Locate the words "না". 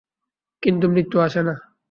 1.43-1.71